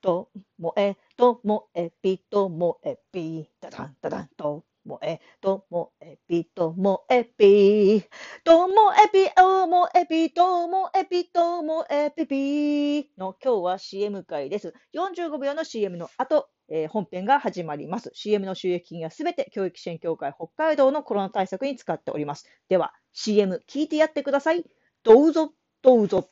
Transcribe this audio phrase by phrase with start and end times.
[0.00, 8.02] ともえ、ともえぴ、ともえぴ、ダダンダダンともえ、ともえぴ、ともえぴ、
[8.44, 14.72] ともえぴ、おもえぴ、ともえぴ、ともえぴぴの今日は CM 会です。
[14.92, 18.10] 45秒の CM の後、えー本編が始まります。
[18.14, 22.46] CM の収益金はすべて教育支援協会北海道のコロナ対策に使っております。
[22.68, 24.64] では、CM 聞いてやってください。
[25.02, 26.30] どうぞ、どうぞ。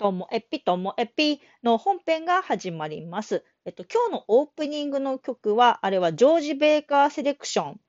[0.00, 3.44] ともえぴともえぴの本編が始まります。
[3.66, 7.80] えっと、今日のオープニングの曲は、あれはジョージ・ベーカー・セレクション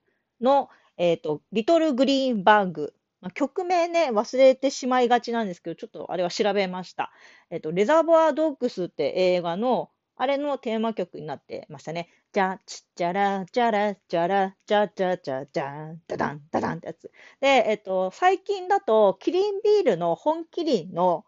[0.41, 2.93] の、えっと、リトル・グリーンバーグ。
[3.21, 7.13] まあ曲名ね、忘れてしまいがちなんですけど、ちょっとあれは調べました。
[7.49, 12.09] えっと、レザーボア・ドッグスって映画の、あれのテーマ曲になってましたね。
[12.33, 17.09] じゃ、ちっちゃら、じゃら、じゃら、じゃじゃじゃじゃん、ダダン、ダダンってやつ。
[17.39, 21.23] で、えっと、最近だと、キリンビールの本キリンの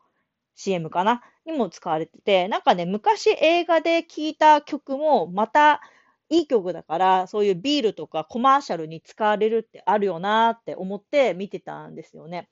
[0.56, 1.22] CM かな？
[1.46, 5.82] にも使われてて、なんかね、昔映画で聴いた曲も、また
[6.30, 12.50] いい曲だから、そういうビールとかコマーシャルに使われるってあるよなって思って見てたんですよね。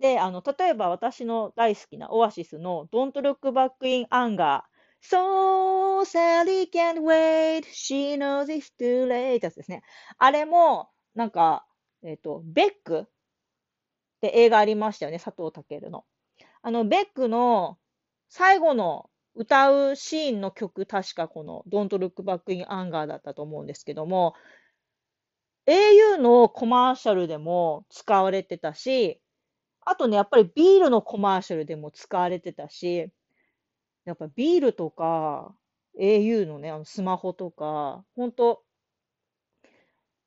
[0.00, 4.62] で、あの、例えば私の大好きなオアシスの Don't Look Back in Anger。
[5.02, 9.82] So Sally can't wait, she knows it's too late ってやつですね。
[10.18, 11.66] あれも、なんか、
[12.02, 13.04] えっと、ベックっ
[14.22, 16.04] て映画ありましたよね、佐藤健の。
[16.66, 17.76] あの、ベックの
[18.30, 24.32] 最後の歌うシーンの曲、確かこの Don't Look Back in Anger だったと思うんですけども、
[25.66, 29.20] au のコマーシャルでも使われてたし、
[29.82, 33.10] あとね、やっぱりビールのコマーシャルでも使われてたし、
[34.06, 35.54] やっぱビールとか
[36.00, 38.62] au のね、あのスマホとか、ほんと、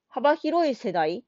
[0.07, 1.25] 幅広い世代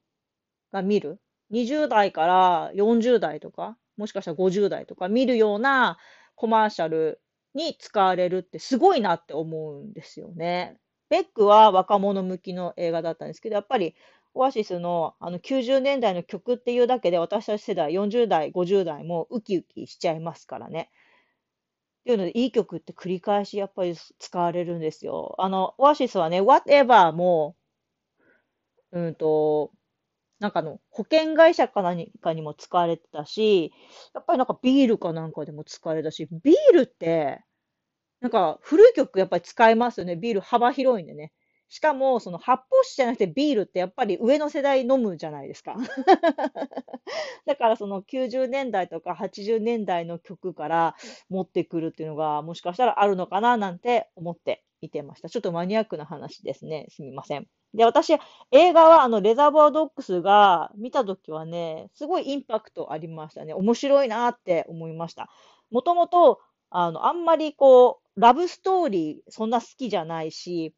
[0.71, 1.19] が見る
[1.52, 5.97] ？20代から40代とか、もしかしたら50代とか見るような
[6.36, 7.22] コマーシャル
[7.53, 10.78] に使われるってすごいなって思うんですよね。
[11.09, 13.95] ベックは若者向きの映画だったんですけど、やっぱり
[14.33, 20.89] オアシスのあの90年代の曲っていうだけで私たち世代40代、50代もウキウキしちゃいますからね。
[22.02, 25.36] っていうので、いい曲って繰り返しやっぱり使われるんですよ。
[25.37, 27.55] あの、オアシスはね、Whatever も、
[28.92, 29.71] うんと、
[30.39, 33.73] なんかあの、保険会社か何かにも使われてたし、
[34.14, 37.42] やっぱりなんかビールかなんかでも使われたし、ビールって、
[38.22, 40.16] なんか古い曲やっぱり使えますよね。
[40.16, 41.33] ビール幅広いんでね。
[41.70, 45.76] しかも、その発泡酒じゃなくてビールってやっぱり上の世代飲むじゃないですか。
[47.45, 50.95] だからその90年代とか80年代の曲から
[51.30, 55.30] 持ってくるっていうのがもしかしたらあるのかななんて思って見てました。
[55.30, 56.88] ちょっとマニアックな話ですね。
[56.89, 57.48] すみません。
[57.73, 58.13] で、私、
[58.52, 63.53] 映画はあのレザーボアドッグスが見たときはね、すごいインパクトありましたね。
[63.53, 65.30] 面白いなって思いました。
[65.69, 66.39] もともと、
[66.71, 70.73] あの、あんまりこう、ラブストーリーそんな好きじゃないし、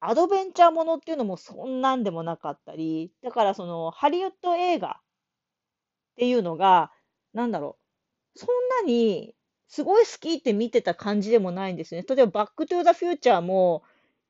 [0.00, 6.90] アドベンチャーものっていうのもそんなんでもなかったり、だからそのハリウッド映画っていうのが、
[7.32, 7.78] なんだろ
[8.36, 8.48] う、そん
[8.80, 9.34] なに
[9.68, 12.02] すごい好きって見てた感じでもないんですね。
[12.08, 13.82] 例えば、バックトゥーザフューチャーも、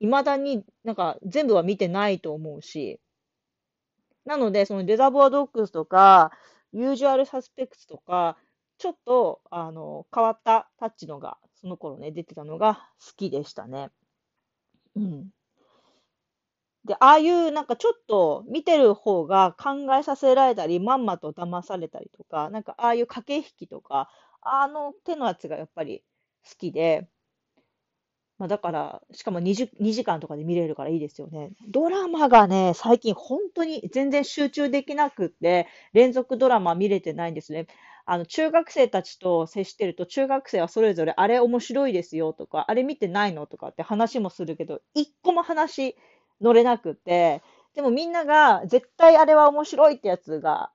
[0.03, 3.01] 未だになんか全部は見てないと思うし、
[4.25, 6.33] なので、そのレザーボアドッグスとか、
[6.73, 8.37] ユージュアルサスペクツとか、
[8.79, 12.75] ちょっと、あの、変わったタッチのが、その頃ね、出てたのが
[13.05, 13.91] 好きでしたね。
[14.95, 15.31] うん。
[16.85, 24.09] で、ああいうなんかちょっと見てる方が考えさせられたり、まんまと騙されたりとか、なんかああいう駆け引きとか、
[24.41, 26.03] あの手のやつがやっぱり
[26.45, 27.09] 好きで、
[28.43, 31.53] まあだから、しかも 2, 2時間とかで見れるからいいですよね。
[31.69, 37.69] ドラマがね、最近本当に全然集中できなくって、連続ドラマ見れてないんですね。
[38.05, 45.95] あの、中学生たちと接してると、中学生はそれぞれ、あれ面白いですよとか、あれ見てないのとかって話もするけど、一個も話
[46.41, 47.43] 乗れなくって、
[47.77, 50.73] でもみんなが絶対あれは面白いってやつが、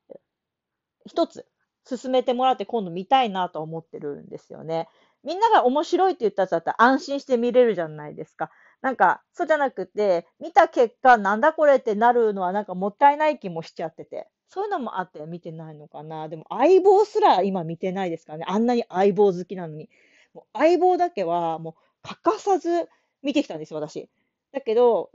[1.07, 1.45] 一つ
[1.85, 4.89] 進めてもらって今度見たいなと思ってるんですよね。
[5.27, 8.49] みんなが面白いって言ったやつだったら安心して見れるじゃないですか。
[8.81, 14.29] なんか、そうじゃなくて、見た結果、なんだこれってなるのはなんかもったいない気もしちゃってて。
[14.47, 16.29] そういうのもあって見てないのかな。
[16.29, 18.45] でも相棒すら今見てないですからね。
[18.47, 19.89] あんなに相棒好きなのに。
[20.33, 22.87] もう相棒だけはもう欠かさず
[23.21, 24.09] 見てきたんですよ、私。
[24.53, 25.11] だけど、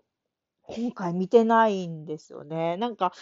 [0.64, 2.76] 今回見てないんですよね。
[2.76, 3.14] なんか、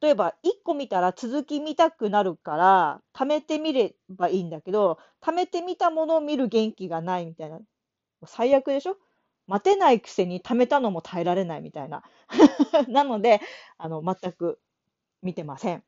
[0.00, 7.60] 例えば1個見たら続き見たくなるから、貯めてみればいいんだけど、貯めてみたものを見る元気がないみたいな。
[8.26, 8.96] 最悪でしょ？
[9.48, 12.02] 待てないくせに貯めたのも耐えられないみたいな。
[12.88, 13.40] なので、
[13.78, 14.60] あの、全く
[15.22, 15.84] 見てません。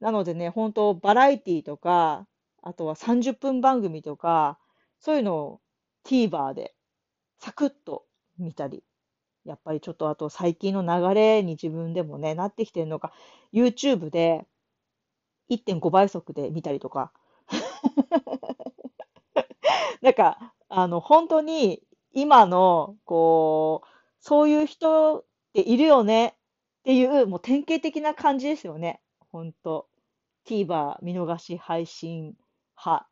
[0.00, 2.26] なのでね、本当バラエティとか、
[2.62, 4.58] あとは30分番組とか、
[4.98, 5.60] そういうのを
[6.04, 6.74] TVer で
[7.40, 8.06] サクッと
[8.38, 8.84] 見たり、
[9.48, 13.12] やっぱりちょっとあと最近の流れに自分でもね、なってきてるのか、
[13.52, 14.46] YouTube で
[15.48, 17.12] 1.5倍速で見たりとか、
[20.02, 23.88] なんか、あの、本当に今の、こう、
[24.20, 25.24] そういう人っ
[25.54, 26.36] ているよね
[26.80, 29.00] っていう、もう典型的な感じですよね。
[29.32, 29.86] 本当。
[30.46, 32.34] TVer 見逃し配信
[32.76, 33.08] 派、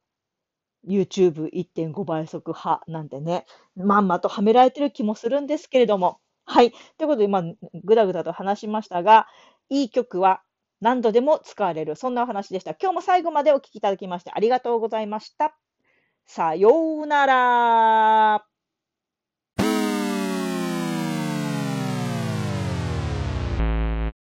[0.86, 6.20] YouTube1.5 倍速派なんてね、まんまとはめられてる気もするんですけれども。
[6.46, 6.70] はい。
[6.96, 7.42] ということで、今、
[7.84, 9.26] ぐだぐだと話しましたが、
[9.68, 10.42] いい曲は
[10.80, 11.96] 何度でも使われる。
[11.96, 12.74] そんなお話でした。
[12.80, 15.56] 今日も最後までお聴きいただきましてありがとうございました。
[16.26, 18.55] さようなら。